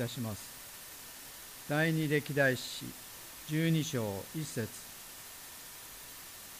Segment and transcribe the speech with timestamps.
[0.00, 0.40] たします。
[1.68, 2.86] 第二歴代史
[3.50, 4.02] 12章
[4.34, 4.68] 1節。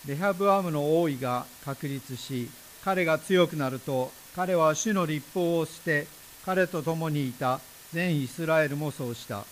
[0.06, 2.48] レハブアムの王位が確立し
[2.84, 6.06] 彼が強くなると彼は主の立法を捨て
[6.44, 7.60] 彼と共にいた
[7.92, 9.44] 全イスラエルもそうした。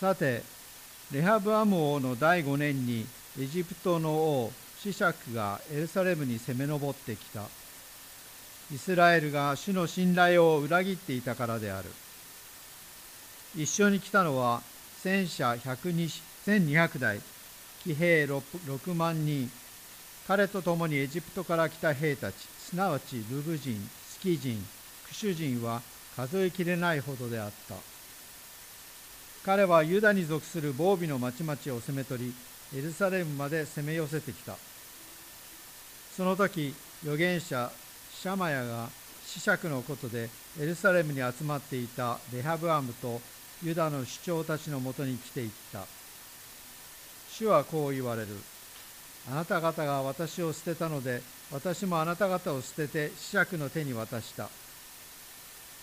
[0.00, 0.42] さて
[1.12, 3.06] レハブアム王の第5年に
[3.38, 7.42] エジプトの王シシャクがエルサレムに攻め上ってきた。
[8.72, 11.90] イスラエルが主の信頼を裏切っていたからである。
[13.56, 14.62] 一緒に来たのは
[15.02, 17.20] 戦車1200台
[17.82, 19.50] 騎兵 6, 6万人。
[20.28, 24.64] 彼と共にエジプトから来た兵たちすなわちルブ人スキ人
[25.08, 25.82] クシュ人は
[26.14, 27.74] 数えきれないほどであった。
[29.44, 34.54] 彼はユダに属する防備の町々を攻め取りエルサレムまで攻め寄せてきた。
[36.16, 37.72] その時預言者
[38.14, 38.88] シャマヤが
[39.26, 40.28] 子爵のことで
[40.60, 43.20] エルサレムに集まっていたレハブアムと
[43.62, 45.84] ユダの首長たちのもとに来ていった。
[47.30, 48.28] 主はこう言われる。
[49.30, 54.48] あなた方が私を捨てたので私もあなた方を捨てて子爵の手に渡した。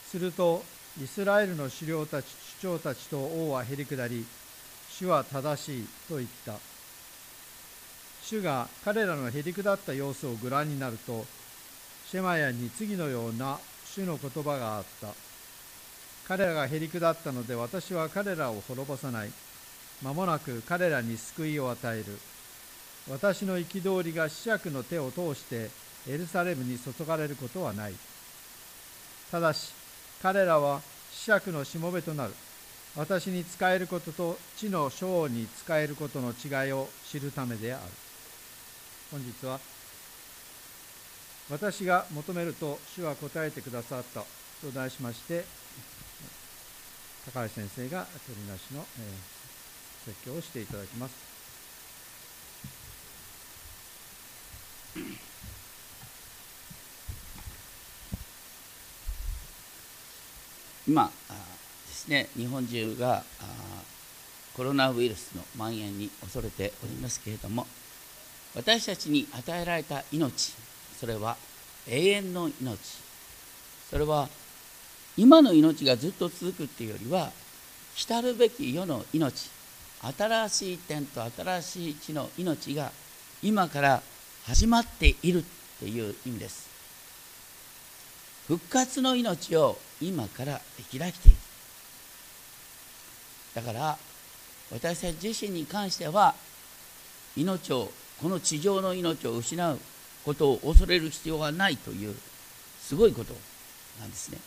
[0.09, 0.63] すると
[1.01, 2.25] イスラエルの首領たち
[2.61, 4.25] 首長たちと王はへり下り
[4.89, 6.55] 主は正しいと言った。
[8.23, 11.25] 主が彼らのへり下った様子をご覧になると
[12.09, 15.26] シェマヤに次のような主の言葉があった。
[16.27, 19.31] 彼らがへり下ったので私は彼らを滅ぼさない。
[20.03, 22.05] 間もなく彼らに救いを与える。
[23.09, 25.69] 私の憤りが子爵の手を通して
[26.09, 27.93] エルサレムに注がれることはない。
[29.31, 29.71] ただし
[30.21, 32.33] 彼らは子爵のしもべとなる。
[32.97, 37.83] 私に仕えることと地の将に仕えることの違いを知るためである。
[39.11, 39.59] 本日は
[41.49, 44.25] 私が求めると主は答えてくださった
[44.61, 45.45] と題しまして
[47.33, 51.27] 高橋先生が取りなしの、えー、説教をしていただきます。
[60.87, 61.11] 今で
[61.91, 63.23] すね日本中が
[64.55, 67.67] コロナウイルスの蔓延に恐れておりますけれども
[68.55, 70.53] 私たちに与えられた命
[70.97, 71.35] それは
[71.89, 72.79] 永遠の命
[73.89, 74.29] それは
[75.17, 77.31] 今の命がずっと続くっていうよりは
[77.95, 79.49] 来るべき世の命
[80.17, 82.91] 新しい天と新しい地の命が
[83.41, 84.01] 今から
[84.45, 85.43] 始まっているっ
[85.79, 86.67] ていう意味です。
[88.47, 90.61] 復活の命を今から
[90.97, 91.37] 開きている
[93.55, 93.97] だから
[94.71, 96.33] 私たち自身に関しては
[97.35, 97.91] 命を
[98.21, 99.79] この地上の命を失う
[100.23, 102.15] ことを恐れる必要がないという
[102.79, 103.33] すごいこと
[103.99, 104.37] なんですね。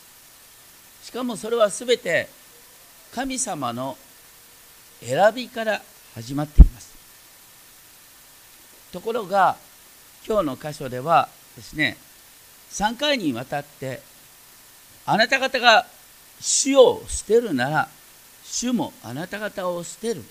[1.03, 2.29] しかもそれは全て
[3.15, 3.97] 神様の
[5.03, 5.83] 選びから
[6.15, 6.91] 始まっています。
[8.93, 9.57] ところが
[10.27, 11.97] 今日の箇所ではですね
[12.71, 14.03] 3回にわたって
[15.07, 15.87] あなた方が
[16.41, 17.89] 主を捨てるなら
[18.45, 20.23] 主もあなた方を捨てる。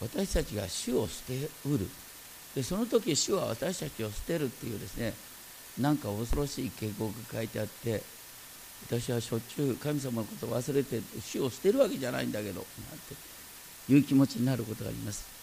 [0.00, 1.88] 私たちが主を捨てうる。
[2.54, 5.14] でその時主は私たちを捨てるっていうですね
[5.78, 8.02] なんか恐ろしい警告が書いてあって
[8.88, 12.64] 私はしょっちゅう神様のことを忘れて主を捨てるわけじゃないんだけどなん
[12.98, 13.14] て
[13.92, 15.36] いう気持ちになることがあります。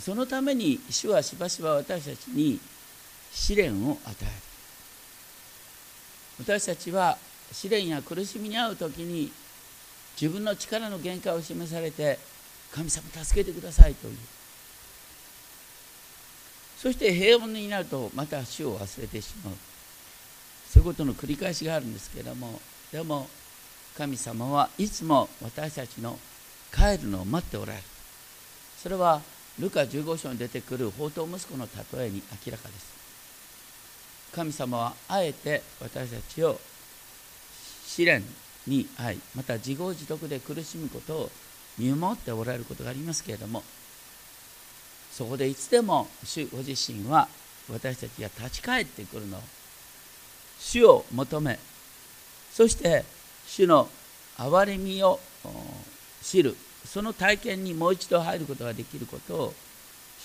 [0.00, 2.60] そのために主はしばしば私たちに
[3.32, 4.30] 試練を与える。
[6.40, 7.16] 私たちは
[7.50, 9.32] 試練や苦しみに遭う時に
[10.20, 12.18] 自分の力の限界を示されて
[12.72, 14.16] 神様助けてくださいという。
[16.86, 19.54] そして平穏になるとまた主を忘れてしまう。
[20.70, 22.60] そういうことの繰り返しがあるんですけれども
[22.92, 23.26] でも
[23.98, 26.16] 神様はいつも私たちの
[26.72, 27.84] 帰るのを待っておられる。
[28.80, 29.20] それは
[29.58, 31.66] ルカ15章に出てくる宝刀息子の
[31.98, 32.94] 例えに明らかです。
[34.32, 36.56] 神様はあえて私たちを
[37.84, 38.22] 試練
[38.68, 41.30] に遭いまた自業自得で苦しむことを
[41.78, 43.64] 見守っておられることがありますけれども
[45.16, 47.26] そこでいつでも主ご自身は
[47.72, 49.40] 私たちが立ち返ってくるの。
[50.58, 51.58] 主を求め
[52.52, 53.04] そして
[53.46, 53.88] 主の
[54.36, 55.18] 憐れみを
[56.22, 56.54] 知る。
[56.84, 59.54] その体験にもう一度入ることができることを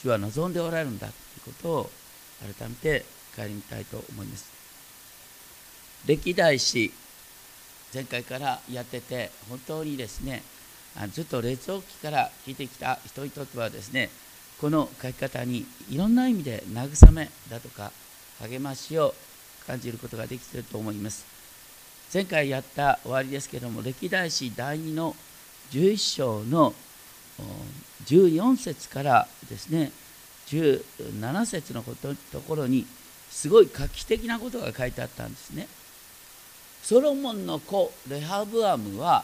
[0.01, 1.89] 主は望んでおられるんだということを
[2.59, 3.05] 改めて
[3.35, 4.51] 帰りたいと思います。
[6.05, 6.91] 歴代史
[7.93, 10.43] 前回からやってて本当にですね
[11.13, 14.09] ずっと列王記から聞いてきた人にとってはですね
[14.61, 17.91] この書き方にいろんな意味で慰めだとか
[18.39, 19.15] 励ましを
[19.65, 21.25] 感じることができていると思います。
[22.13, 25.15] 前回やった終わりですけども歴代史第2の
[25.71, 26.73] 11章の
[28.05, 29.91] 14節からですね
[30.47, 32.85] 17節のことところに
[33.31, 35.67] すごい画期的なことが書いてあったんですね。
[36.83, 39.23] ソロモンの子レハブアムは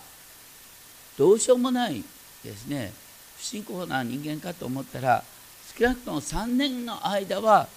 [1.18, 2.04] どうしようもない
[2.44, 2.92] ですね。
[3.38, 5.24] 不信仰な人間かと思ったら
[5.78, 7.68] 少なくとも3年の間は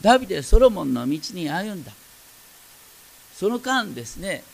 [0.00, 1.92] ダビデソロモンの道に歩んだ。
[3.34, 4.44] その間ですね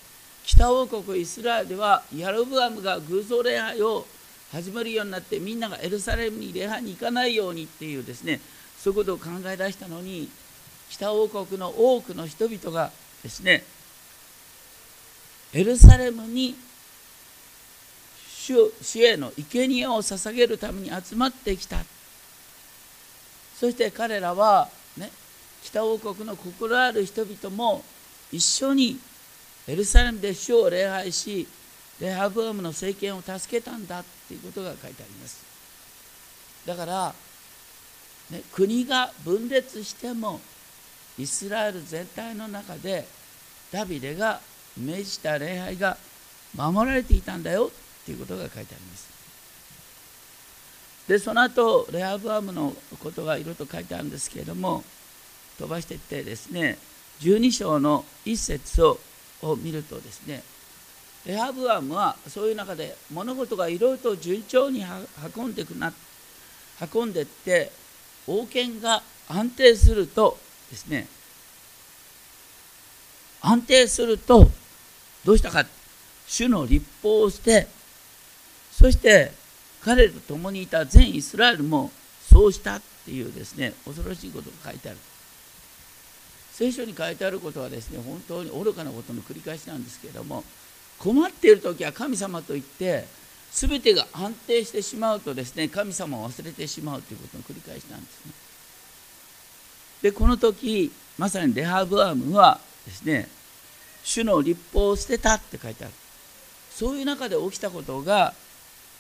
[0.45, 4.07] 北王国イスラエルではヤロブアムが偶像礼拝を
[4.51, 8.41] 始めるようになってみんながエルサレムに礼拝に行かないようにっていうですね
[8.79, 10.31] そういうことを考え出したのに
[10.89, 12.91] 北王国の多くの人々が
[13.23, 13.63] ですね
[15.53, 16.55] エルサレムに
[18.49, 21.77] 主主への生贄を捧げるために集まってきた。
[23.59, 25.11] そして彼らは、ね、
[25.63, 27.85] 北王国の心ある人々も
[28.33, 28.99] 一緒に
[29.67, 31.47] エルサレムで主を礼拝し
[32.01, 35.45] レハブアムの政権を助けたんだっていうことが書いてあります。
[36.65, 37.15] だから、
[38.31, 40.41] ね、国が分裂しても
[41.19, 43.07] イスラエル全体の中で
[43.73, 44.41] ダビデが
[44.79, 45.99] 命じた礼拝が
[46.55, 47.71] 守られていたんだよ。
[48.09, 49.09] っていうことが書いてあります。
[51.09, 54.85] でその後レハブアムのことがいろいろと書いてあるんですけれども
[55.59, 56.77] 飛ばしていってですね
[57.21, 58.99] 12章の一節を
[59.41, 60.43] を見るとですね
[61.25, 64.85] レハブアムはそういう中で物事がいろいろと順調に
[65.37, 65.93] 運んでくな
[66.93, 67.71] 運んでって
[68.27, 70.37] 王権が安定すると
[70.71, 71.07] ですね
[73.41, 74.49] 安定すると
[75.25, 75.65] どうしたか。
[76.29, 77.67] 主の立法をして
[78.79, 79.33] そして
[79.83, 81.91] 彼と共にいた全イスラエルも
[82.23, 84.99] そうしたっていうですね恐ろしいことが書いてある。
[86.53, 90.43] 聖書に書いてあることはですね本当に愚かなことの繰り返しなんですけれども
[90.99, 93.05] 困っている時は神様と言って
[93.53, 98.33] 全てが安定してしまうとですね神様を忘れてしまうということの繰り返しなんですね。
[100.03, 103.29] でこの時まさにレハブアームはですね
[104.05, 105.95] 主の立法を捨てたって書いてある。
[106.71, 108.35] そういう中で起きたことが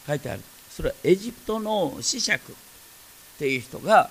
[0.08, 0.42] 書いてある。
[0.70, 2.54] それはエジプトの子爵っ
[3.38, 4.08] ていう人が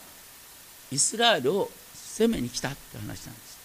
[0.92, 3.58] イスラエルを攻めに来たって話なんです。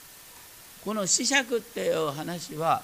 [0.85, 2.83] この子爵っていう話は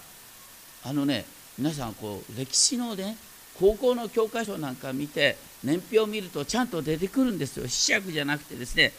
[0.84, 1.24] あのね
[1.56, 3.16] 皆さんこう歴史のね
[3.58, 7.66] 高校の教科書なんか見て年表を見るとちゃんと出てくるんですよ。
[7.66, 8.92] 子爵じゃなくてですね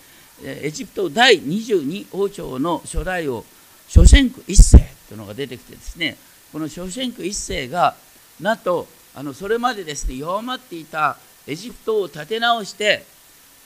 [0.44, 3.46] エジプト第22王朝の初代王
[3.88, 6.18] ショシェンク1世というのが出てきてですね
[6.52, 7.96] このショシェンク1世が
[8.40, 11.18] なんとあのそれまでですね弱まっていた
[11.48, 13.06] エジプトを立て直して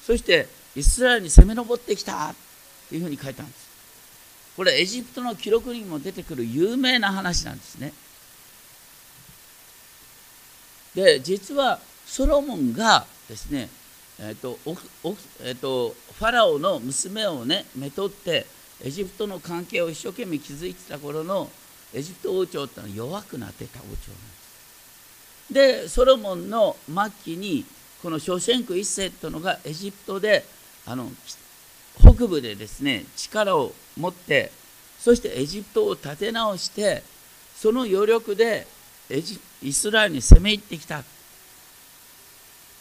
[0.06, 2.34] そしてイスラエルに攻め上ってきた
[2.90, 3.74] というふうに書いたんです。
[4.56, 7.94] これエジプトの記録にも出てくる有名な話なんですね。
[10.96, 13.70] で実はソロモンがですね
[14.20, 14.60] えーと
[15.44, 18.46] えーと、ファラオの娘をねめとって
[18.84, 21.50] エジプトの関係を一生懸命築いてた頃の
[21.94, 23.98] エジプト王朝ってのは弱くなってた王朝なんで
[24.38, 24.43] す。
[25.54, 27.66] でソロモンの末期に
[28.02, 30.44] このショシェンク1世というのがエジプトで
[30.86, 31.10] あの
[32.00, 34.52] 北部でですね力を持って
[35.00, 37.04] そしてエジプトを立て直して
[37.56, 38.68] その余力で
[39.10, 41.04] エジイスラエルに攻め入ってきた。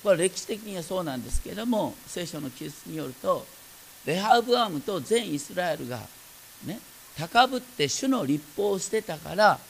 [0.02, 3.46] これ歴史的にはそうなんですけれども聖書の記述によると
[4.04, 6.00] レハブアムと全イスラエルが
[6.66, 6.80] ね
[7.16, 9.60] 高ぶって主の立法を捨てたから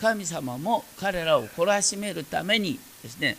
[0.00, 3.36] 神様も彼らを懲らしめるためにですね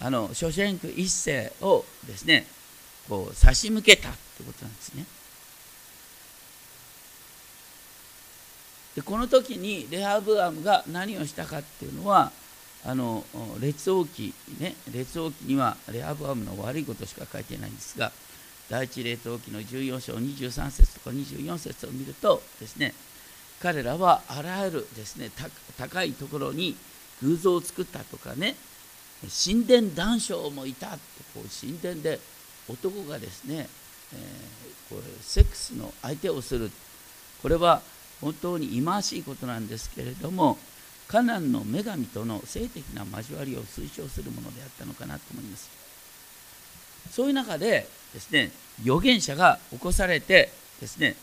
[0.00, 2.46] あの諸シェンク一世をですね
[3.08, 5.04] こう差し向けたってことなんですね。
[8.96, 12.30] でこの時にレハブアムが何をしたかっていうのは
[12.84, 13.24] あの
[13.60, 18.12] 列王記ね列王記にはレハブアムの悪いことしか書いてないんですが
[18.70, 22.94] 第一列王記の14章23節とか24節を見るとですね
[23.60, 25.30] 彼らはあらゆるですね
[25.78, 26.76] 高いところに
[27.22, 28.56] 偶像を作ったとかね
[29.44, 30.98] 神殿男将もいたって
[31.34, 32.20] こう神殿で
[32.68, 33.68] 男がですね、
[34.12, 36.70] えー、これセックスの相手をする。
[37.42, 37.82] これは
[38.20, 40.56] 本当に忌まわしいことなんですけれども
[41.08, 45.70] カナンの女神との性的な交わりを推奨するものであったのかなと思います。
[47.10, 51.16] そういう中でですね預言者が起こされてですね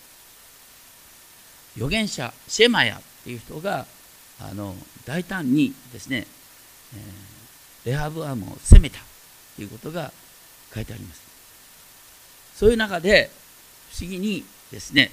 [1.76, 3.86] 預言者シェマヤっていう人が
[4.40, 4.76] あの
[5.06, 6.26] 大胆にですね、
[6.96, 9.00] えー、レハブアムを攻めた
[9.56, 10.12] ということが
[10.74, 11.22] 書いてあります。
[12.56, 13.30] そういう中で
[13.92, 15.12] 不思議にですね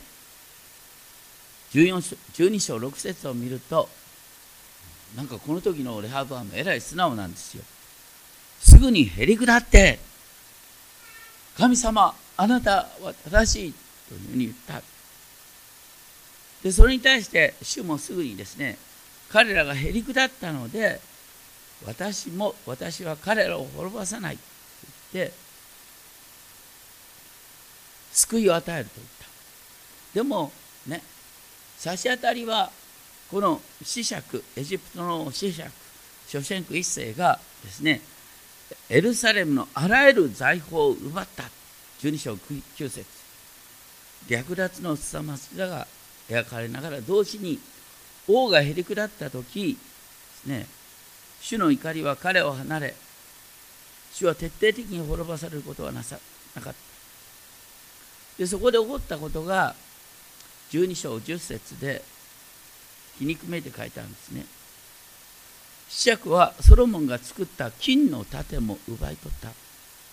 [1.72, 3.88] 12章6節を見ると
[5.16, 7.62] なんかこの時のレハブはえらい素直なんですよ。
[8.60, 9.98] すぐにへり下って
[11.56, 13.74] 神様あなたは正しい
[14.08, 14.97] というふうに言った。
[16.62, 18.78] でそれに対して主もすぐにですね
[19.30, 21.00] 彼らがへり下ったので
[21.86, 24.42] 私も私は彼らを滅ぼさないと
[25.14, 25.32] 言って
[28.12, 29.26] 救いを与えると言った。
[30.14, 30.50] でも
[30.86, 31.02] ね
[31.76, 32.70] 差し当たりは
[33.30, 35.70] この子爵エジプトの子爵
[36.26, 38.00] ショシェンク一世がですね
[38.90, 41.44] エルサレムのあらゆる財宝を奪った。
[42.00, 43.04] 12章9節。
[44.28, 45.86] 略奪の凄まじさが
[46.28, 47.58] 描かれながら同時に
[48.28, 49.78] 王がへり下った時で
[50.36, 50.66] すね
[51.40, 52.94] 主の怒りは彼を離れ
[54.12, 56.18] 主は徹底的に滅ぼされることはなさ
[56.54, 56.78] なかった。
[58.38, 59.74] でそこで起こったことが
[60.70, 62.02] 12章10節で
[63.18, 64.44] 皮肉めいて書いてあるんですね。
[65.88, 69.50] 子爵はソロモンが作った金の盾も奪い取った。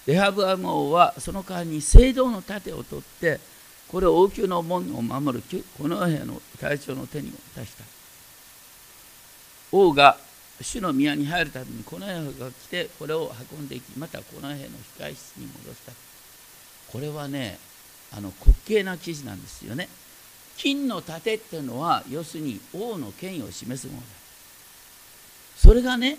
[0.05, 3.39] レハブアム王はその代わりに聖堂の盾を取って
[3.87, 5.43] これを王宮の門を守る
[5.77, 7.83] この兵の隊長の手に渡した。
[9.71, 10.17] 王が
[10.61, 15.91] 主の宮に入るためにこの兵が来てこれを運んでいきまたこの兵の控え室に戻した。
[16.91, 17.59] これはね
[18.11, 19.89] あの滑稽な記事なんですよね。
[20.57, 24.05] 金の盾っていうのは要するに王の権威を示すものだ。
[25.57, 26.17] それがね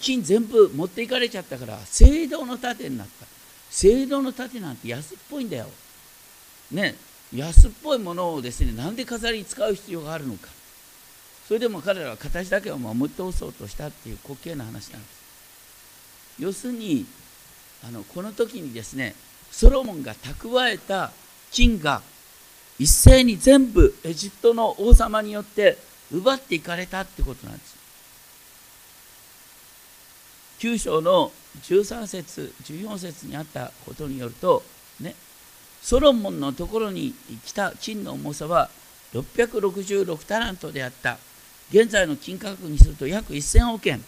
[0.00, 3.26] 金全部持っていかれちゃったから聖堂の盾になった。
[3.70, 5.68] 聖堂の盾なんて安っぽいんだよ。
[6.70, 6.94] ね
[7.34, 10.48] 安っぽいものをですねなんで飾りに使う必要があるのか。
[11.46, 15.18] それでも彼らは形だけを守って通そうとしたっていう滑稽な話なんです。
[16.38, 17.06] 要するに
[17.86, 19.14] あのこの時にですね
[19.50, 21.10] ソロモンが蓄えた
[21.50, 22.02] 金が
[22.78, 25.78] 一斉に全部エジプトの王様によって
[26.12, 27.76] 奪っていかれたってことなんです。
[30.60, 31.32] 9章の
[31.62, 34.62] 13節14節にあったことによると
[35.00, 35.14] ね
[35.82, 38.70] ソロモンのところに来た金の重さは
[39.14, 41.18] 666タラントであった。
[41.70, 44.02] 現在の金価格にすると約1000億円、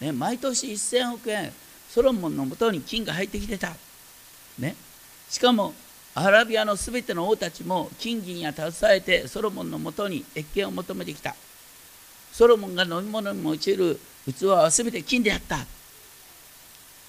[0.00, 1.52] ね、毎年1000億円。
[1.88, 3.74] ソロモンのもとに金が入ってきてた、
[4.60, 4.76] ね、
[5.28, 5.74] しかも
[6.14, 11.34] アラビアのすべての王たちも金銀や携えてソロモンのもとに謁見を求めてきた。
[12.32, 13.98] ソロモンが飲み物に用いる
[14.32, 15.58] 器はすべて金であった、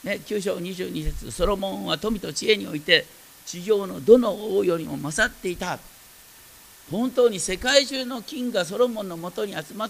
[0.04, 1.32] ね、9章22節。
[1.32, 3.06] ソロモンは富と知恵において
[3.52, 5.78] 地上のどの王よりも勝っていた。
[6.90, 9.90] 本当に世界中の金がソロモンのもとに集まっ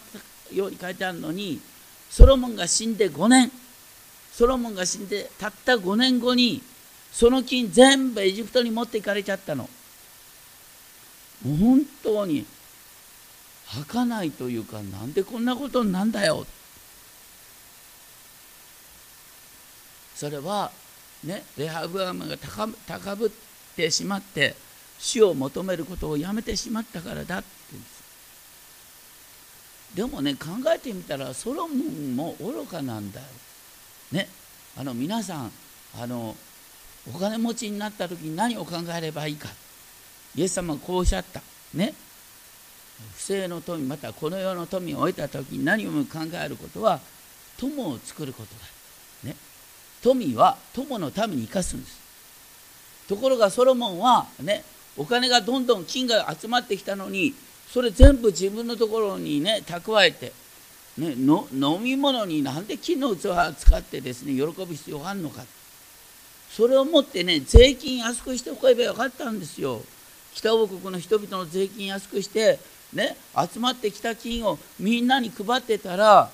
[0.49, 1.61] たように書いてあるのに
[2.09, 3.51] ソロモンが死んで5年。
[4.33, 6.63] ソロモンが死んでたった5年後に
[7.11, 9.69] その金全部エジプトに持っていかれちゃったの。
[11.43, 12.47] 本当に
[13.67, 16.47] 儚いというかなんでこんなことになんだよ。
[20.15, 20.71] それは
[21.23, 22.35] ねレハブアムが
[22.87, 23.50] 高ぶって
[23.89, 24.55] しまって
[24.99, 28.01] 死を求めることをやめてしまったからだって言うんです。
[29.95, 33.25] でもね考えてみたらソロモンも愚かなんだよ。
[34.11, 34.27] ね。
[34.77, 35.51] あの皆さん
[35.99, 36.35] あの
[37.13, 39.49] お金持ちになった時に何を考えればいいか。
[40.35, 41.41] イエス様はこうおっしゃった。
[41.73, 41.93] ね。
[43.15, 46.99] 不正の富またこの世の富を得た時に何を考えることは
[47.57, 48.53] 友を作ること
[49.23, 49.35] だ、ね、
[50.03, 52.00] 富は友のために生かすんです。
[53.11, 54.63] ところがソロモンはね
[54.95, 57.33] お金がどんどん金が集まってきたのに
[57.69, 60.31] それ全部自分のところにね蓄えて、
[60.97, 65.43] ね、の飲み物になんで金の器を使ってですね喜ぶ必要があるのか。
[66.49, 69.81] それをもってね税金安くしておけばよかったんですよ。
[70.33, 72.59] 北王国の人々の税金安くして
[72.93, 73.17] ね
[73.53, 76.29] 集まってきた金をみんなに配ってたら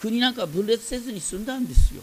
[0.00, 2.02] 国なんか分裂せずに済んだんですよ。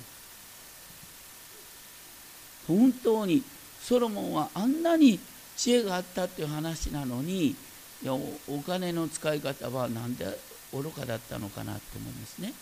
[2.68, 3.42] 本当に。
[3.84, 5.20] ソロモンはあんなに
[5.58, 7.56] 知恵があったっていう話なのにい
[8.04, 10.26] やお金の使い方は何で
[10.74, 12.54] 愚かだったのかなと思いますね。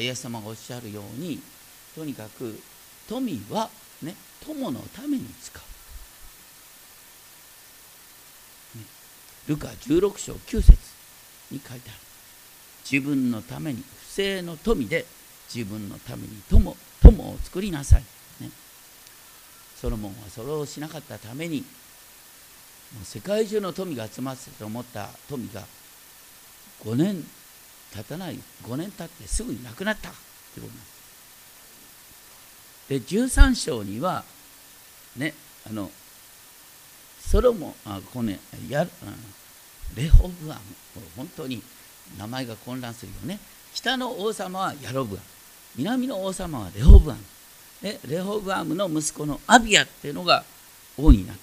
[0.00, 1.40] イエス様がおっしゃるように
[1.94, 2.58] とにかく
[3.06, 3.68] 富は
[4.02, 4.14] ね
[4.46, 5.60] 友のために使
[8.74, 8.84] う、ね、
[9.48, 10.78] ルカ16章9節
[11.50, 11.98] に書いてある。
[12.90, 15.06] 自分のために不正の富で
[15.52, 18.02] 自分のために友友を作りなさい、
[19.84, 21.64] ソロモンはそれをしなかったためにも
[23.02, 25.60] う世界中の富が集まってと思った富が
[26.86, 27.22] 5年
[27.94, 30.74] 経たない5年経ってすぐになくなったということなん
[33.00, 33.12] です。
[33.12, 34.24] で13章には
[35.18, 35.34] ね
[35.68, 35.90] あの
[37.20, 38.38] ソロモンあこの、ね、
[38.70, 38.86] や
[39.94, 40.60] レホブアム
[41.14, 41.62] 本当に
[42.16, 43.38] 名前が混乱するよね。
[43.74, 45.24] 北の王様はヤロブアム
[45.76, 47.20] 南の王様はレホブアム。
[48.08, 50.44] レホブアムの息子のアビアっていうのが
[50.96, 51.36] 王になっ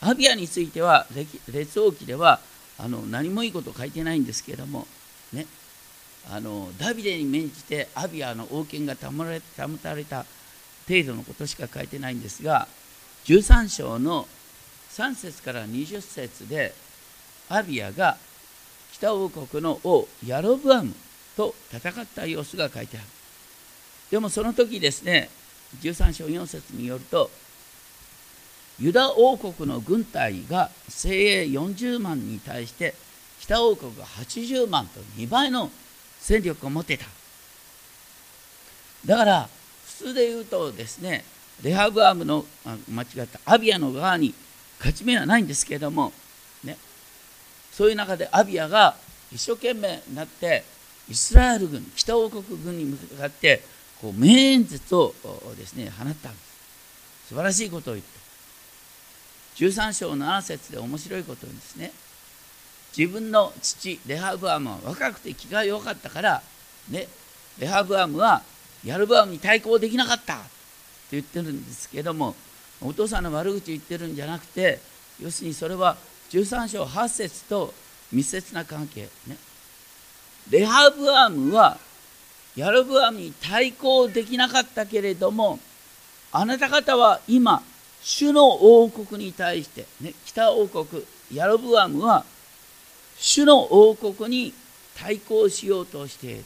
[0.00, 0.08] た。
[0.10, 1.06] アビアについては
[1.52, 2.40] 列王記では
[2.78, 4.86] あの何もいいこと書いてないんですけれども
[5.32, 5.46] ね
[6.30, 9.24] あのダビデに免じてアビアの王権が保
[9.78, 10.24] たれた
[10.88, 12.68] 程度のことしか書いてないんですが
[13.24, 14.28] 13章の
[14.90, 16.72] 3節から20節で
[17.48, 18.16] アビアが
[18.92, 20.94] 北王国の王ヤロブアム
[21.36, 23.06] と戦った様子が書いてある。
[24.10, 25.28] でもその時ですね
[25.80, 27.30] 13章4節によると
[28.80, 32.94] ユダ王国の軍隊が精鋭40万に対して
[33.40, 35.70] 北王国が80万と2倍の
[36.20, 37.06] 戦力を持ってた。
[39.06, 39.48] だから
[39.86, 41.24] 普通で言うとですね
[41.62, 42.44] レハブアムの
[42.88, 44.34] 間違ったアビアの側に
[44.78, 46.12] 勝ち目はないんですけれども
[46.62, 46.76] ね
[47.72, 48.96] そういう中でアビアが
[49.32, 50.64] 一生懸命になって
[51.10, 53.62] イスラエル軍北王国軍に向かって
[54.00, 55.14] こう名演説を
[55.56, 56.30] ですね放った。
[56.30, 58.18] んです素晴らしいことを言って。
[59.56, 61.92] 13章の7節で面白いことにですね。
[62.96, 66.42] 自分の父レハブアムは若くて気が弱かったから
[66.90, 67.06] ね
[67.58, 68.42] レハブアムは
[68.84, 70.36] ヤルブアムに対抗できなかった。
[70.36, 70.46] って
[71.12, 72.34] 言ってるんですけども
[72.80, 74.78] お父さんの悪口言ってるんじゃなくて
[75.20, 75.96] 要するにそれは
[76.30, 77.72] 13章8節と
[78.12, 79.36] 密接な関係ね。
[80.50, 81.78] レハブアムは
[82.58, 85.60] ヤルブアムに対抗できなかったけれども
[86.32, 87.62] あなた方は今
[88.02, 92.24] 主の王国に対して、ね、北王国ヤロブアムは
[93.16, 94.52] 主の王国に
[94.98, 96.44] 対抗しようとしている。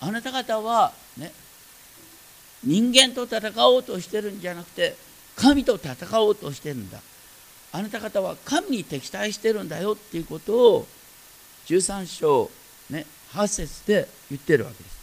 [0.00, 1.32] あなた方はね
[2.62, 4.96] 人間と戦おうとしてるんじゃなくて
[5.34, 7.00] 神と戦おうとしてるんだ。
[7.72, 10.86] あなた方は神に敵対してるんだよっていうことを
[11.66, 12.50] 13章、
[12.90, 15.00] ね、8節で言ってるわけです。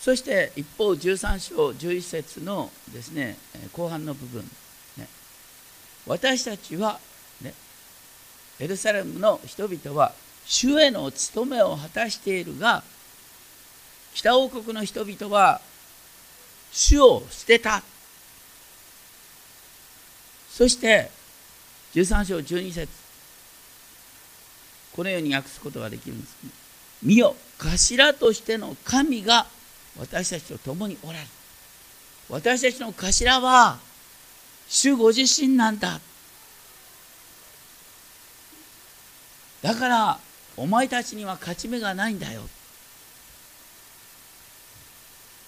[0.00, 3.36] そして一方13章11節のですね
[3.72, 4.42] 後半の部分、
[4.96, 5.06] ね、
[6.06, 6.98] 私たちは、
[7.42, 7.52] ね、
[8.60, 10.12] エルサレムの人々は
[10.46, 12.82] 主への務めを果たしているが
[14.14, 15.60] 北王国の人々は
[16.72, 17.82] 主を捨てた
[20.48, 21.10] そして
[21.94, 23.07] 13章12節
[24.98, 26.36] このように訳すことができるんです、
[27.04, 29.46] 見よ頭としての神が
[29.96, 31.26] 私たちと共におられる。
[32.28, 33.78] 私たちの頭は
[34.68, 36.00] 主ご自身なんだ。
[39.62, 40.18] だから
[40.56, 42.42] お前たちには勝ち目がないんだよ。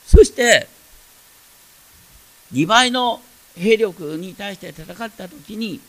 [0.06, 0.68] そして
[2.52, 3.20] 2倍の
[3.56, 5.80] 兵力に対して戦った時に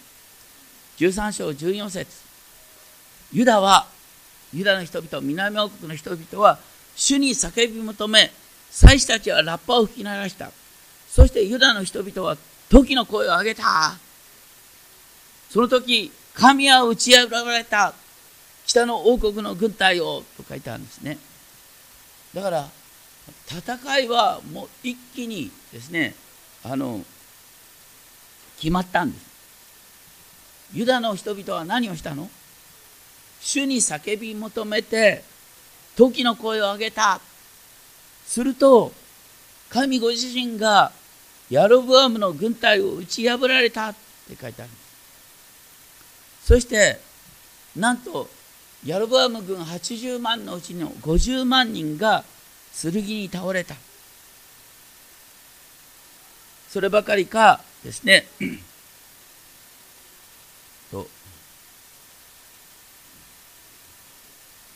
[0.98, 2.31] 13章14節
[3.34, 3.88] ユダは
[4.54, 6.60] ユダの人々南王国の人々は
[6.96, 8.32] 主に叫び求め
[8.70, 10.52] 祭司たちはラッパを吹き鳴らした。
[11.10, 12.38] そしてユダの人々は
[12.70, 13.98] 時の声を上げた。
[15.50, 17.94] その時神は打ち破られた。
[18.66, 21.18] 北の王国の軍隊をと書いてあるんですね。
[22.34, 22.70] だから
[23.48, 26.16] 戦いはもう一気にですね
[26.64, 27.02] あの
[28.58, 29.26] 決まったんです。
[30.74, 32.30] ユダの人々は何をしたの？
[33.42, 35.24] 主に叫び求めて
[35.96, 37.20] 時の声を上げた。
[38.26, 38.92] すると
[39.70, 40.92] 神ご自身が
[41.50, 43.90] ヤロブアムの軍隊を打ち破られた。
[43.90, 43.96] っ
[44.30, 44.72] て書いてある。
[44.72, 44.78] んで
[46.42, 47.00] すそして
[47.76, 48.30] なんと
[48.86, 52.24] ヤロブアム軍80万のうちの50万人が
[52.82, 53.76] 剣に倒れた。
[56.70, 58.28] そればかりかですね。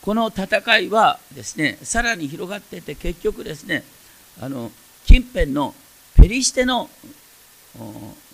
[0.05, 3.83] この戦いはですねさらに広がっていて結局ですね
[4.39, 4.71] あの
[5.05, 5.73] 近辺の
[6.15, 6.91] ペリシテの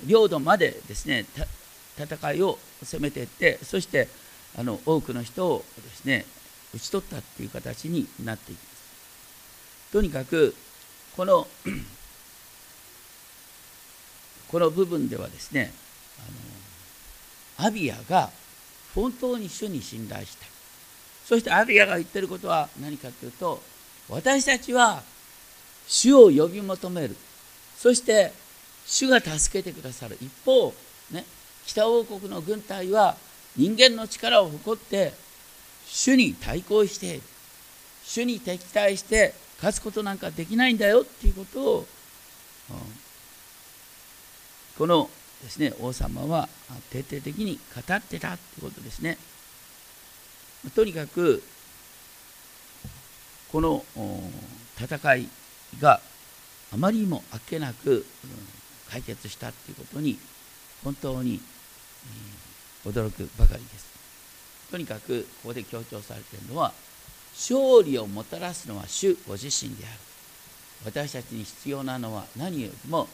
[0.06, 1.26] 領土までですね
[1.98, 4.10] 戦いを攻めていってそして
[4.58, 6.26] あの多くの人をですね
[6.76, 8.72] 討ち取ったっていう形になっていきます。
[9.94, 10.54] とにかく
[11.16, 11.48] この
[14.52, 15.72] この部分ではですね
[17.60, 18.30] あのアビアが
[18.94, 20.51] 本当に主に信頼した。
[21.26, 23.62] そしてアビアが言ってることは何かというと
[24.10, 25.04] 私たちは
[25.88, 27.16] 主を呼び求める。
[27.78, 28.34] そして
[28.86, 30.18] 主が助けてくださる。
[30.22, 30.74] 一方、
[31.12, 31.26] ね、
[31.66, 33.16] 北王国の軍隊は
[33.56, 35.14] 人間の力を誇って
[35.88, 37.22] 主に対抗している。
[38.04, 41.02] 主に敵対して勝つことなんかできないんだよ。
[41.02, 41.88] っていうことを
[44.78, 45.10] この
[45.44, 46.50] ですね王様は
[46.90, 49.18] 徹底的に語ってたってことですね。
[50.70, 51.44] とにかく
[53.52, 53.84] この
[54.80, 55.28] 戦い
[55.80, 56.00] が
[56.74, 58.06] あまりにもあっけなく
[58.90, 60.20] 解決したっていうことに
[60.84, 61.42] 本当に
[62.86, 63.92] 驚くばかりです。
[64.70, 66.74] とにかくここで強調されているのは
[67.34, 70.00] 勝利をもたらすのは主ご自身である。
[70.86, 73.08] 私たちに必要なのは何よりも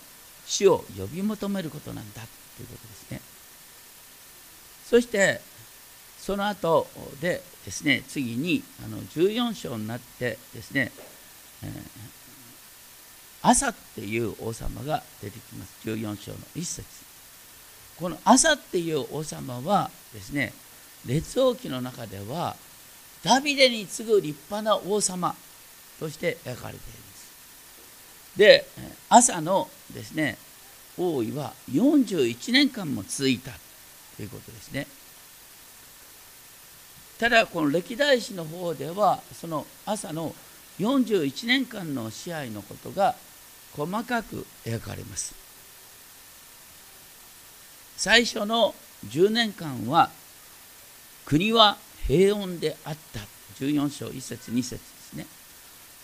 [0.45, 2.21] 主を呼び求めることなんだ
[2.55, 3.21] ということですね。
[4.85, 5.41] そして
[6.27, 6.87] その後
[7.21, 10.91] でですね次にあの14章になってですね、
[11.63, 11.69] えー、
[13.43, 15.87] 朝っていう王様が出てきます。
[15.87, 16.85] 14章の一節。
[17.97, 20.51] この朝っていう王様はですね
[21.05, 22.57] 列王記の中では
[23.23, 25.33] ダビデに次ぐ立派な王様
[25.97, 26.77] として描かれていま
[27.15, 27.31] す。
[28.35, 28.65] で
[29.07, 30.37] 朝のですね
[30.97, 33.51] 王位は41年間も続いた
[34.17, 34.87] ということですね。
[37.19, 40.35] ただこの歴代史の方ではその朝の
[40.79, 43.15] 41年間の支配のことが
[43.75, 45.35] 細かく描かれます。
[47.95, 48.75] 最初の
[49.07, 50.11] 10年間は
[51.25, 51.77] 国は
[52.07, 53.19] 平穏であった。
[53.59, 55.25] 14章1節2節ですね。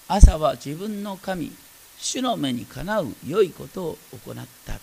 [0.08, 1.52] 朝は自分の神
[1.97, 4.80] 主の目にかなう良いことを行った。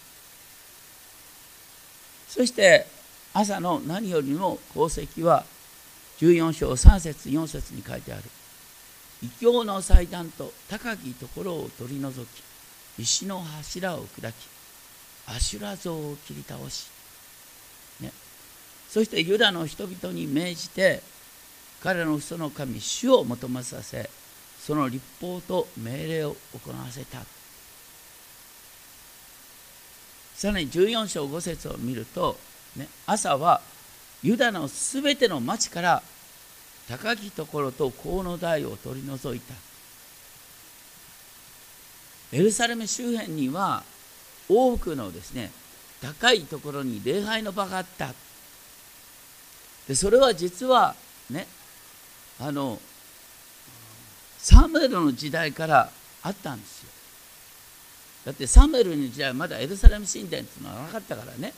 [2.28, 2.86] そして
[3.34, 5.44] 朝の何よりも功績は
[6.20, 8.22] 14章3節4節に書いてある。
[9.22, 12.42] 異教の祭壇と高きところを取り除き
[12.98, 14.34] 石の柱を砕き
[15.26, 16.88] アシュラ像を切り倒し、
[18.00, 18.12] ね、
[18.88, 21.02] そしてユダの人々に命じて
[21.82, 24.08] 彼のその神主を求めさせ
[24.58, 27.20] その立法と命令を行わせた。
[30.34, 32.38] さらに14章5節を見ると、
[32.76, 33.60] ね、朝は
[34.22, 36.02] ユダのすべての町から
[36.88, 39.54] 高きところと河野台を取り除いた。
[42.32, 43.82] エルサレム周辺には
[44.48, 45.50] 多くのですね
[46.00, 48.12] 高いところに礼拝の場があった。
[49.88, 50.94] でそれは実は
[51.30, 51.46] ね
[52.38, 52.78] あの
[54.38, 55.90] サムエルの時代から
[56.22, 56.90] あったんですよ。
[58.26, 61.52] だってサムエルの時代はまだエルサレム神殿っていうのはなかったからね。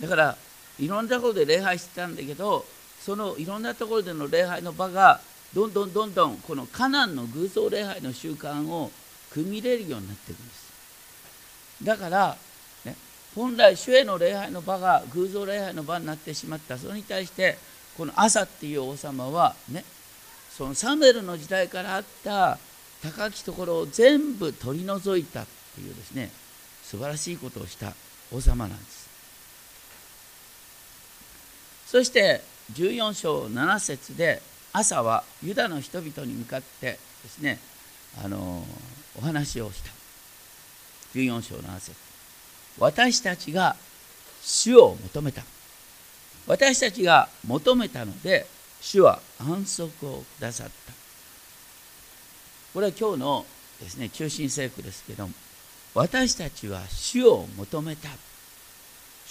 [0.00, 0.36] だから
[0.80, 2.64] いろんなところで礼拝してたんだけど
[3.00, 5.20] そのいろんなところでの礼拝の場が
[5.54, 8.90] どんどんどんどんこのカナンの偶像礼拝の習慣を
[9.32, 10.70] 組み入れるようになっていくんです。
[11.82, 12.36] だから、
[12.84, 12.96] ね、
[13.34, 16.78] 本来主への礼拝の場が偶像礼拝の場になってしまった。
[16.78, 17.58] それに対して
[17.96, 19.84] この朝っていう王様はね
[20.50, 22.58] そのサムエルの時代からあった
[23.02, 26.30] 高きところを全部取り除いたっていうですね
[26.82, 27.94] 素晴らしいことをした
[28.32, 28.99] 王様なんです。
[31.90, 32.40] そして
[32.74, 34.40] 14章7節で
[34.72, 36.98] 朝はユダの人々に向かってで
[37.28, 37.58] すね
[38.22, 38.62] あの
[39.18, 39.90] お話をした。
[41.14, 41.96] 14章7節。
[42.78, 43.74] 私たちが
[44.40, 45.42] 主を求めた。
[46.46, 48.46] 私たちが求めたので
[48.80, 50.92] 主は安息をくださった。
[52.72, 53.44] これは今日の
[53.80, 55.34] ですね中心聖句ですけども
[55.94, 58.10] 私たちは主を求めた。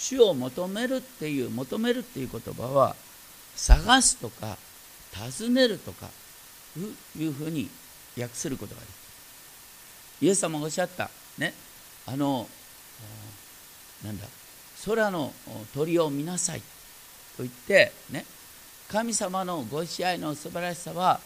[0.00, 2.96] 主を求めるっていう求めるっていう言葉は
[3.54, 4.56] 探すとか
[5.12, 6.08] 尋ねるとか
[7.18, 7.68] いうふうに
[8.18, 8.94] 訳することができる。
[10.26, 11.52] イエス様がおっしゃったね
[12.06, 12.48] あの
[14.02, 14.26] なんだ
[14.86, 15.32] 空の
[15.74, 16.60] 鳥を見なさい
[17.36, 18.24] と言ってね
[18.88, 21.20] 神様のご支配の素晴らしさは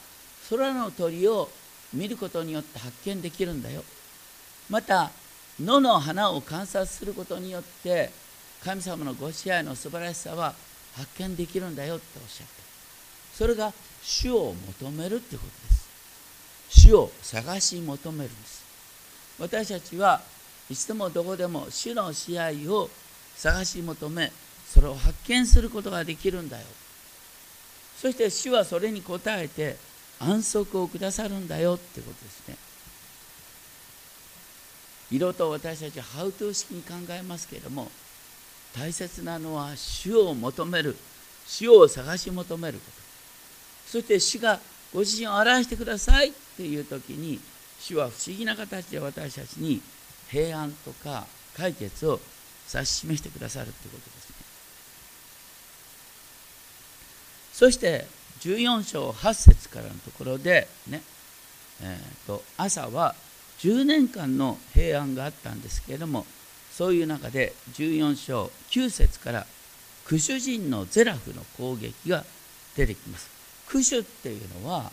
[0.50, 1.48] 空の鳥を
[1.92, 3.84] 見ることによって発見できるんだよ。
[4.68, 5.12] また
[5.60, 8.10] 野の花を観察することによって
[8.64, 10.54] 神様のご支配の素晴らしさは
[10.96, 12.64] 発見できるんだよっておっしゃった
[13.36, 13.72] それが
[14.02, 15.88] 主を求めるってことです。
[16.68, 18.64] 主を探し求めるんです。
[19.40, 20.22] 私たちは
[20.70, 22.88] いつでもどこでも主の支配を
[23.34, 24.30] 探し求め
[24.68, 26.64] それを発見することができるんだよ。
[28.00, 29.76] そして主はそれに応えて
[30.20, 32.56] 安息をくださるんだよってことですね。
[35.10, 37.90] 色と私たちはハウトゥー式に考えますけれども
[38.76, 40.96] 大切なのは主を求める。
[41.46, 43.04] 主を探し求めること。
[43.90, 44.58] そして主が
[44.92, 47.40] ご自身を表してくださいっていう時に
[47.80, 49.80] 主は不思議な形で私たちに
[50.30, 52.18] 平安とか解決を
[52.72, 54.36] 指し示してくださるということですね。
[57.52, 58.06] そして
[58.40, 61.02] 14章8節からのところでね、
[61.82, 63.14] えーと、朝は
[63.60, 66.26] 10年間の平安があったんですけれども
[66.76, 69.46] そういう中で14章9節から
[70.04, 72.24] クシュ人のゼラフの攻撃が
[72.76, 73.30] 出てきます。
[73.68, 74.90] クシュっていうのは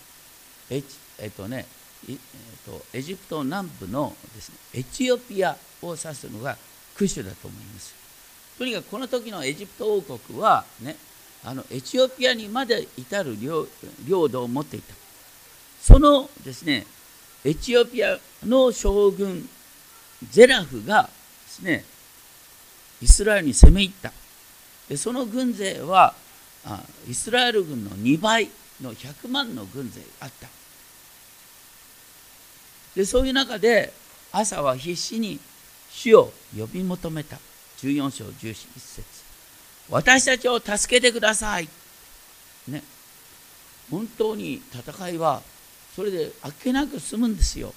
[0.70, 0.84] え
[1.20, 1.66] えっとね
[2.10, 2.18] えっ
[2.66, 6.58] と、エジプト南部のです、ね、エチオピアを指すのが
[6.96, 7.94] クシュだと思います。
[8.58, 10.96] とにかくこの時のエジプト王国は、ね、
[11.44, 13.68] あのエチオピアにまで至る領
[14.08, 14.96] 領土を持っていた。
[15.82, 16.86] そのですね
[17.44, 19.48] エチオピアの将軍
[20.30, 21.10] ゼラフが
[21.62, 21.86] ですね
[23.02, 24.12] イスラエルに攻め入った。
[24.90, 26.14] でその軍勢は
[26.66, 28.50] あイスラエル軍の2倍
[28.82, 30.48] の100万の軍勢あった。
[32.96, 33.94] でそういう中で
[34.32, 35.40] 朝は必死に
[35.90, 37.38] 主を呼び求めた。
[37.80, 39.04] 14章11節。
[39.90, 41.68] 私たちを助けてください。
[42.68, 42.84] ね。
[43.90, 45.42] 本当に戦いは
[45.96, 47.74] それであっけなく済むんですよ。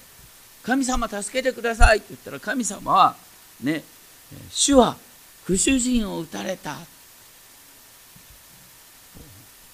[0.63, 3.17] 神様助けてくださいって言ったら神様は
[3.63, 3.83] ね
[4.51, 4.97] 主は
[5.45, 6.77] 不主人を撃たれた。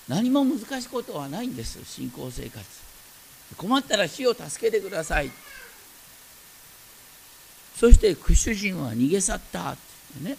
[0.09, 1.79] 何も難しいことはないんです。
[1.85, 2.65] 信仰生活。
[3.57, 5.31] 困ったら死を助けてください。
[7.77, 9.71] そしてクシュ人は逃げ去った。
[9.71, 10.37] ってね。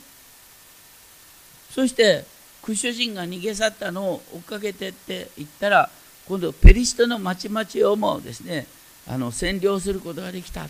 [1.74, 2.26] そして
[2.62, 5.90] クシュ人が逃げ去ったのを追っかけてって言ったら
[6.28, 8.68] 今度ペリシテの町々をもですね
[9.08, 10.68] あの占領することができた。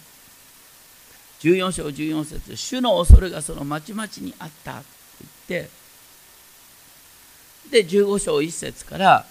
[1.41, 4.85] 14章14節主の恐れがその町々にあったと
[5.49, 5.69] 言って
[7.71, 9.25] で15章1節から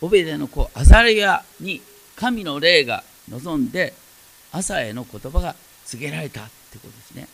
[0.00, 1.80] オベデの子アザレヤに
[2.16, 3.94] 神の霊が望んで
[4.52, 5.54] 朝への言葉が
[5.86, 7.28] 告げられたってことですね。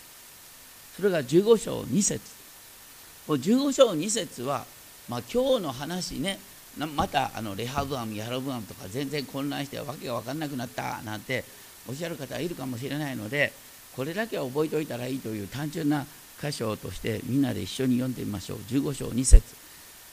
[0.96, 2.20] それが15章2節。
[3.28, 4.64] 15章2節は、
[5.08, 6.38] まあ、今日の話ね。
[6.96, 11.44] またあのレハブアムヤロブアムとか全然混乱してわけが分かんなくなったなんて
[11.88, 13.52] おっしゃる方いるかもしれないので
[13.96, 16.06] これだけは覚えておいたらいいという単純な
[16.40, 18.58] 箇所としてみんなで一緒に読んでみましょう。
[18.68, 19.42] 15章2節。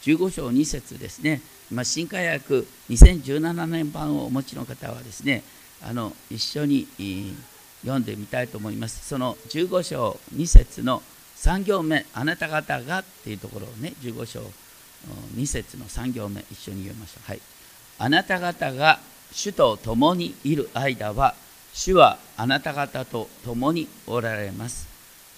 [0.04, 5.44] 15章2節ですね、まあ、新科学2017年版をお持ちの方はですね
[5.82, 6.88] あの一緒に
[7.82, 9.08] 読んでみたいと思います。
[9.08, 11.02] その15章2節の
[11.38, 14.42] 3行目あなた方がっていうところをね15章
[15.36, 17.30] 2節の3行目一緒に読みましょう。
[17.30, 17.42] はい。
[18.00, 19.00] あなた方が
[19.32, 21.36] 主と共にいる間は
[21.78, 24.88] 主はあなた方と共におられます。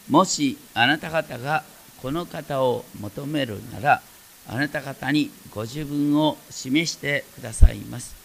[0.09, 1.65] もしあなた方が
[2.01, 4.01] この方を求めるなら
[4.47, 8.15] あなた方にご自分を示してくださいます。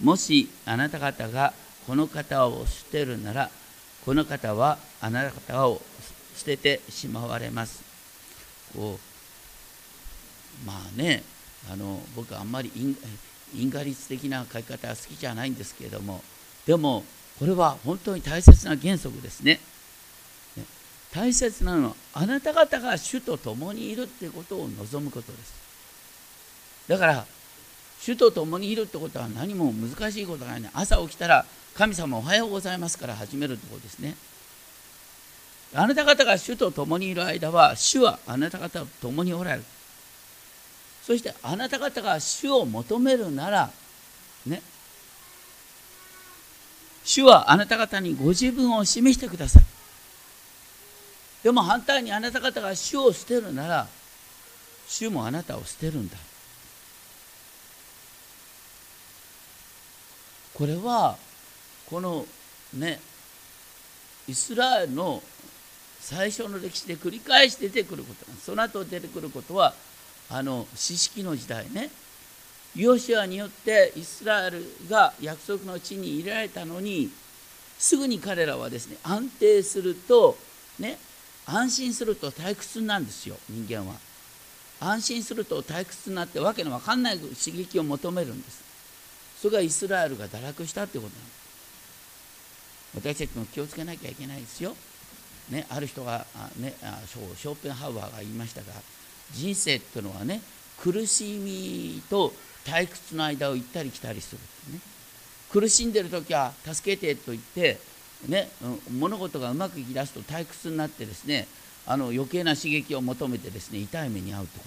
[0.00, 1.52] もしあなた方が
[1.88, 3.50] この方を捨てるなら
[4.04, 5.82] この方はあなた方を
[6.36, 7.82] 捨ててしまわれます。
[8.76, 9.00] こ
[10.62, 11.24] うまあね
[11.68, 12.70] あの僕はあんまり
[13.56, 16.22] 因果律的な書き方は好きじゃないんですけれども
[16.64, 17.04] でも
[17.38, 19.60] これは本当に大切な原則ですね。
[21.12, 25.54] 大切なのはあなた方が主と共にいるっていうことを望むことです。
[26.88, 27.26] だから
[28.00, 30.70] 主と共にいるってことは何も難しいことがないね。
[30.74, 34.14] 朝起きたら神様おはようございますから始めるってことですね。
[35.74, 39.64] あなた方が主と共にいる間は主はあなた方と共におられる。
[41.02, 43.70] そしてあなた方が主を求めるなら
[44.44, 44.60] ね
[47.06, 49.62] 主はあなた方にご自分を示してください。
[51.44, 53.86] でも反対にあなた方が主を捨てるなら
[54.88, 56.16] 主もあなたを捨てるんだ。
[60.52, 61.16] これは
[61.88, 62.26] この
[62.74, 63.00] ね
[64.26, 65.22] イスラエルの
[66.00, 68.26] 最初の歴史で繰り返し出てくること。
[68.44, 69.74] その後出てくることは
[70.28, 71.88] あの四式の時代ね。
[72.76, 77.10] ヨシアによってイスラエルが約束の地に入れられたのに
[77.78, 80.36] すぐに彼らはですね安定すると
[80.78, 80.98] ね
[81.46, 83.94] 安心すると退屈なんですよ人間は。
[84.78, 88.62] 安心すると退屈になってわけのわかんない刺激を求めるんです。
[89.40, 91.36] それがイスラエルが堕落したってことなんです。
[92.96, 94.76] 私たちも気をつけなきゃいけないですよ。
[95.50, 96.26] ね、ある人が
[96.58, 96.74] ね、
[97.06, 98.66] ショーペンハウアーが言いましたが
[99.32, 100.42] 人生っていうのはね
[100.82, 102.32] 苦しみと
[102.66, 104.40] 退屈の間を行ったり来たりする、
[104.74, 104.80] ね、
[105.52, 107.78] 苦しんでる時は助けてと言って、
[108.28, 108.50] ね、
[108.90, 111.46] 物事がうまくいきだすと退屈になってですね
[111.86, 114.64] あの余計な刺激を求めてですね痛い目に遭うってこ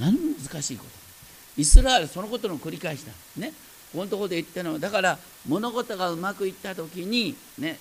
[0.00, 0.90] と、ね、何も難しいこと。
[1.56, 3.52] イスラエルそのことの繰り返しなんですね
[3.92, 7.78] このところで言ってるのはだから物事がうまくいった時にね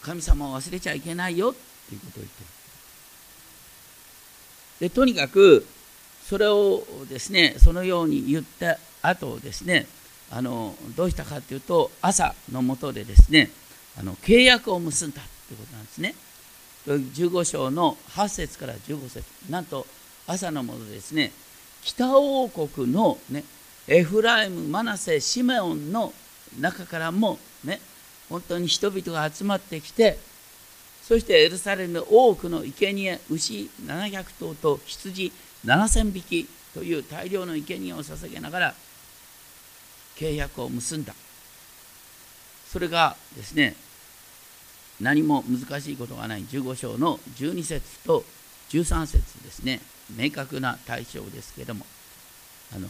[0.00, 1.54] 神様を忘れちゃいけないよっ
[1.88, 2.42] ていうことを言って
[4.80, 4.88] る。
[4.88, 5.66] でとにかく
[6.28, 9.86] それをですねそのように言った後ですね
[10.30, 13.50] あのどうしたかっていうと朝のもとでですね
[13.98, 16.14] あの契約を結んだということなんですね。
[16.86, 19.24] 15章の8節から15節。
[19.50, 19.86] なんと
[20.26, 21.32] 朝のものですね
[21.82, 23.44] 北王国の、ね、
[23.88, 26.12] エフライムマナセシメオンの
[26.58, 27.80] 中からもね
[28.28, 30.18] 本当に人々が集まってきて
[31.02, 35.32] そしてエルサレムの多くの生贄牛700頭と羊
[35.64, 38.74] 7000匹という大量の生贄を捧げながら
[40.16, 41.14] 契約を結んだ。
[42.70, 43.76] それがですね
[45.00, 48.24] 何も難しいことがない15章の12節と
[48.70, 49.80] 13節ですね。
[50.16, 51.86] 明確な対象ですけども。
[52.74, 52.88] あの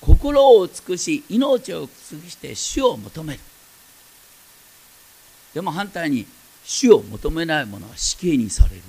[0.00, 3.40] 心を尽くし命を尽くして主を求める。
[5.52, 6.26] でも反対に
[6.64, 8.82] 主を求めない者は死刑にされる。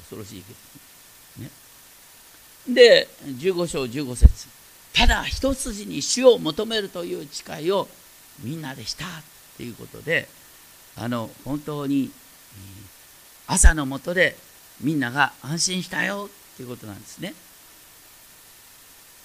[0.00, 0.58] 恐ろしいけど。
[0.58, 0.81] ね
[2.68, 4.48] で15章15節。
[4.94, 7.88] ただ一筋に主を求めるという誓いを
[8.40, 9.04] みんなでした
[9.56, 10.28] ということで
[10.96, 12.10] あの本当に
[13.46, 14.36] 朝のもとで
[14.80, 17.34] みんなが安心したよということなんですね。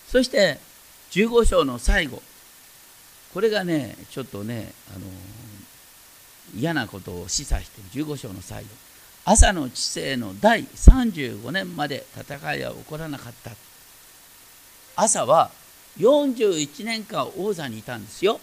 [0.07, 0.59] そして
[1.11, 2.21] 15章の最後。
[3.33, 5.05] これがねちょっとねあの
[6.55, 8.69] 嫌なことを示唆してる15章の最後。
[9.29, 13.51] 朝の知性の第35年まで戦いは起こらなかった。
[14.95, 15.51] 朝は
[15.99, 18.39] 41年間王座にいたんですよ。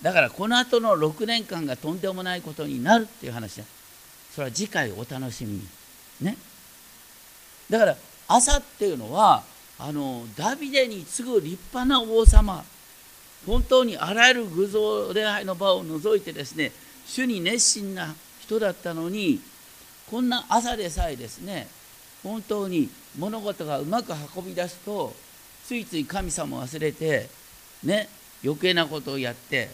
[0.00, 3.64] だからこの後の6年間がとんでもないことになるっていう話だ
[4.34, 5.68] それは次回お楽しみに。
[6.22, 6.38] ね。
[7.68, 9.42] だから朝っていうのは
[9.78, 12.64] あのダビデに次ぐ立派な王様。
[13.46, 16.72] 本当にあらゆる偶像礼拝の場を除いてですね
[17.06, 19.42] 主に熱心な人だったのに
[20.10, 21.68] こんな朝でさえですね
[22.22, 22.88] 本当に
[23.18, 25.12] 物事がうまく運び出すと
[25.66, 27.28] ついつい神様を忘れて
[27.82, 28.08] ね
[28.44, 29.70] 余計なことをやって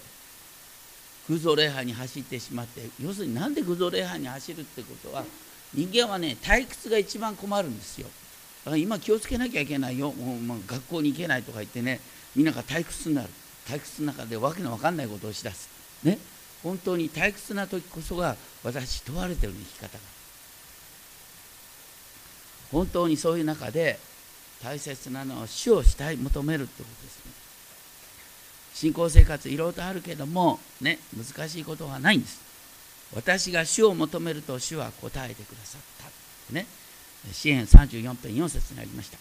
[1.29, 5.25] 偶像礼拝に走ってしまって要するになんで偶像礼拝に走るってことは
[5.73, 8.09] 人間はね退屈が一番困るんですよ。
[8.65, 10.13] だから今気をつけなきゃいけないよ。
[10.13, 12.01] もう、まあ、学校に行けないとか言ってね
[12.35, 13.29] みんなが退屈になる。
[13.69, 15.69] 退屈の中でわけのわかんないことをしだす。
[16.03, 16.19] ね。
[16.63, 20.20] 本当に退屈な時こそが私問われてる生き方が。
[22.73, 23.99] 本当にそういう中で
[24.63, 27.33] 大切なのは死をしたい求めるってことですね。
[28.75, 32.41] 信仰生活いろいろとあるけどもね難しいことはないんです。
[33.15, 35.81] 私が主を求めると主は答えてくださっ
[36.49, 36.55] た。
[36.55, 36.67] ね。
[37.33, 39.19] 詩篇34編4節にありました、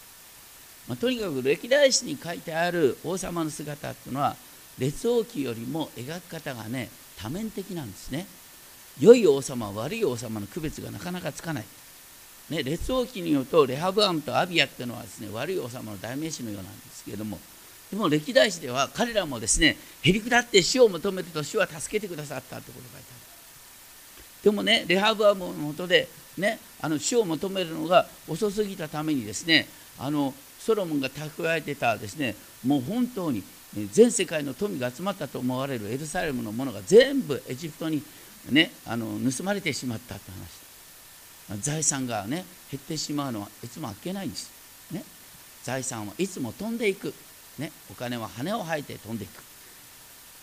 [0.88, 4.36] まあ、とにかく歴代史に書いてある王様の姿っていうのは
[4.78, 8.26] 列王記よりも描き方がね多面的なんですね。
[8.98, 11.64] 良い王様悪い王様の区別がなかなかつかない。
[12.50, 17.38] ね、列王記によるとレハブアムとアビアっていうのはですね悪い王様の代名詞のようなんですけれども
[17.90, 24.44] でも歴代史では彼らもですねへりくだって死を求めると死は助けてくださったってことが書いてある。
[24.44, 26.08] でもねレハブアムのもとで
[26.38, 32.34] ねあの死を求めるのが遅すぎたためにですねあのソロモンが蓄えてたですね
[32.66, 33.44] もう本当に
[33.92, 38.02] 全世界の富が集まったと思われるエルサレムのものが全部エジプトに
[38.50, 40.59] ねあの盗まれてしまったって話。
[41.58, 44.50] 財産がね減ってしまうのはいつもあっけないんです、
[44.92, 45.04] ね、
[45.62, 47.12] 財産はいつも飛んでいく、
[47.58, 49.42] ね、お金は羽を生えて飛んでいく。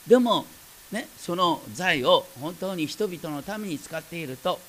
[0.08, 0.46] でも、
[0.91, 4.60] ね、その財を本当に人々のために使っていると、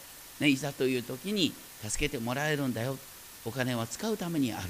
[0.41, 1.53] ね、いざという時に
[1.87, 2.97] 助けてもらえるんだよ。
[3.45, 4.69] お金は使うためにある。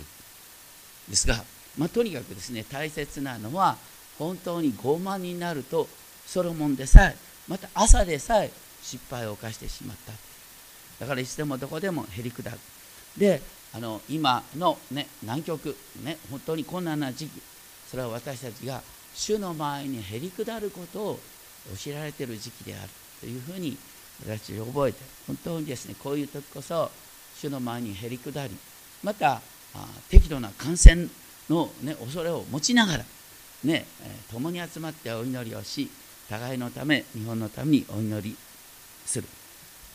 [1.08, 1.42] ですが、
[1.78, 3.78] まあ、とにかくですね大切なのは
[4.18, 5.88] 本当に傲慢になると
[6.26, 8.50] ソロモンでさえまた朝でさえ
[8.82, 10.27] 失敗を犯してしまった。
[11.00, 12.58] だからいつでもどこでもへりくだる。
[13.16, 13.42] で
[13.74, 17.42] あの今の、ね、南極、ね、本当に困難な時期
[17.90, 18.82] それは私たちが
[19.14, 21.20] 主の前にへりくだることを
[21.84, 22.88] 教えられている時期である
[23.20, 23.76] というふうに
[24.26, 26.90] 私たち覚えて本当にですねこういう時こそ
[27.36, 28.56] 主の前にへりくだり
[29.02, 29.40] また
[30.08, 31.08] 適度な感染
[31.50, 33.04] の、ね、恐れを持ちながら、
[33.64, 33.86] ね、
[34.30, 35.90] 共に集まってお祈りをし
[36.28, 38.36] 互いのため日本のためにお祈り
[39.06, 39.37] する。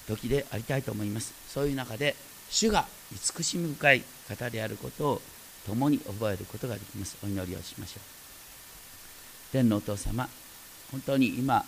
[0.07, 2.15] 時でありたいと思いますそういう中で
[2.49, 5.21] 主が慈しみ深い方であることを
[5.65, 8.01] 共に覚えることができますお祈りをしましょう
[9.51, 10.27] 天のお父様
[10.91, 11.63] 本当に今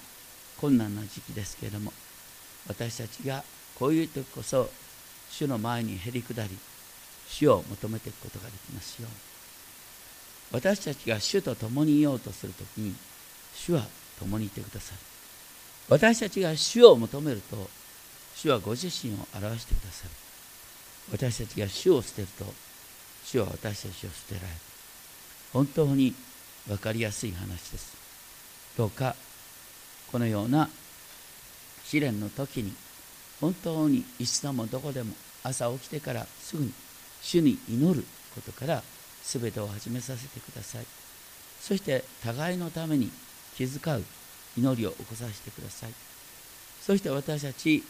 [0.57, 1.93] 困難な時期ですけれども
[2.67, 3.43] 私たちが
[3.77, 4.69] こういう時こそ
[5.29, 6.49] 主の前にへり下り
[7.27, 12.95] 主を求めていくことができますよう私たちが主と共にいようとする時に
[13.53, 13.83] 主は
[14.19, 14.99] 共にいてくださる
[15.89, 17.69] 私たちが主を求めると
[18.35, 20.09] 主はご自身を表してくださる。
[21.11, 22.45] 私たちが主を捨てると
[23.23, 24.53] 主は私たちを捨てられる。
[25.53, 26.13] 本当に
[26.67, 27.95] 分かりやすい話です。
[28.77, 29.15] どうか
[30.11, 30.69] このような
[31.85, 32.73] 試練の時に
[33.39, 35.13] 本当に一度もどこでも
[35.43, 36.73] 朝起きてからすぐに
[37.21, 38.83] 主に祈ることから
[39.23, 40.85] 全てを始めさせてください。
[41.61, 43.11] そして互いのために
[43.55, 44.03] 気遣う
[44.57, 45.93] 祈りを起こさせてください。
[46.81, 47.83] そして私たち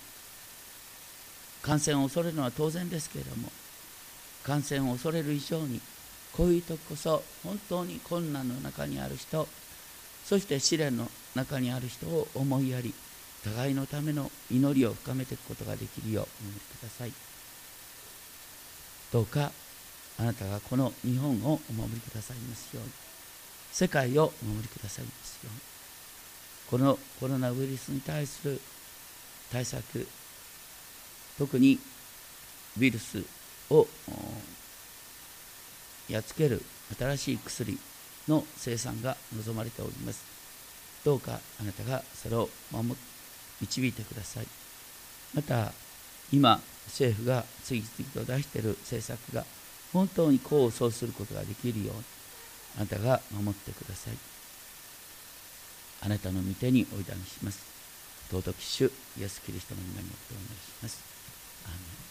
[1.66, 3.50] 感染を恐れるのは当然ですけれども
[4.44, 5.82] 感染を恐れる以上に
[6.32, 9.48] こういう時こそ本当に困難の中にある人
[10.24, 12.94] そして試練の中にある人を思いやり
[13.44, 17.12] 互いのための祈りを深めていくことができるようお祈りください。
[19.14, 19.52] どうか
[20.18, 22.92] あなたがこの日本をお守りくださいますように。
[23.72, 25.60] 世界をお守りくださいますように。
[26.72, 28.60] このコロナウイルスに対する
[29.52, 30.08] 対策
[31.38, 31.80] 特に
[32.80, 33.24] ウイルス
[33.70, 33.88] を
[36.10, 36.62] やっつける
[36.98, 37.80] 新しい薬
[38.28, 40.24] の生産が望まれております。
[41.04, 42.96] どうかあなたがそれを守
[43.62, 44.48] 導いてください。
[45.34, 45.74] また
[46.32, 49.46] 今政府が次々と出している政策が
[49.94, 52.04] 本当に功を奏することができるように
[52.78, 54.18] あなたが守ってください。
[56.02, 57.64] あなたの御手においだにします。
[58.30, 61.15] 尊き主イエス・キリストの皆によってお願いします。
[61.66, 62.05] Amen.